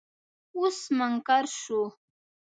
اوس 0.57 0.77
منکر 0.97 1.45
شو. 1.59 1.81